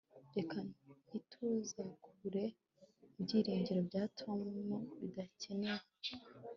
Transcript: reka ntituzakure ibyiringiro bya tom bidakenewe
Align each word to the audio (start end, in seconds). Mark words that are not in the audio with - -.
reka 0.35 0.57
ntituzakure 1.07 2.43
ibyiringiro 3.19 3.81
bya 3.89 4.03
tom 4.19 4.39
bidakenewe 4.99 5.85